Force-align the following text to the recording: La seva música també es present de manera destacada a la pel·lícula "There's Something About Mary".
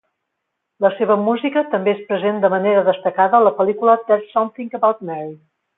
La 0.85 0.89
seva 0.93 1.17
música 1.25 1.63
també 1.75 1.93
es 1.93 2.01
present 2.09 2.41
de 2.47 2.53
manera 2.57 2.83
destacada 2.91 3.41
a 3.43 3.47
la 3.49 3.55
pel·lícula 3.61 3.99
"There's 4.09 4.29
Something 4.39 4.77
About 4.81 5.11
Mary". 5.13 5.35